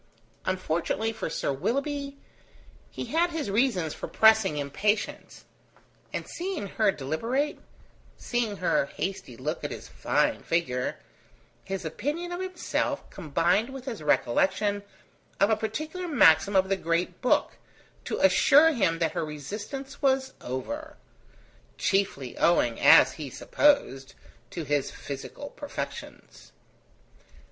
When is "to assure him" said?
18.03-18.97